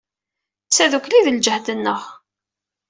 D 0.67 0.71
tadukli 0.75 1.15
ay 1.17 1.23
d 1.25 1.27
ljehd-nneɣ! 1.35 2.01